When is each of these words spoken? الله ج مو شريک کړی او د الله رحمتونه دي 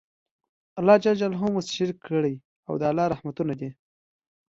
الله 0.79 0.95
ج 1.19 1.23
مو 1.39 1.59
شريک 1.75 1.97
کړی 2.07 2.35
او 2.67 2.73
د 2.79 2.83
الله 2.91 3.05
رحمتونه 3.13 3.53
دي 3.59 3.69